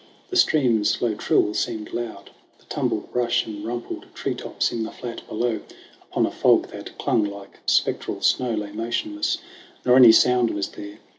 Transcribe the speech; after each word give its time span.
The 0.31 0.35
stream's 0.35 0.99
low 0.99 1.13
trill 1.13 1.53
seemed 1.53 1.93
loud. 1.93 2.31
The 2.57 2.65
tumbled 2.65 3.13
brush 3.13 3.45
And 3.45 3.63
rumpled 3.63 4.07
tree 4.15 4.33
tops 4.33 4.71
in 4.71 4.81
the 4.81 4.89
flat 4.89 5.21
below, 5.27 5.59
Upon 6.09 6.25
a 6.25 6.31
fog 6.31 6.69
that 6.69 6.97
clung 6.97 7.23
like 7.23 7.59
spectral 7.67 8.19
snow, 8.23 8.55
Lay 8.55 8.71
motionless; 8.71 9.37
nor 9.85 9.95
any 9.97 10.11
sound 10.11 10.49
was 10.49 10.69
there. 10.69 10.97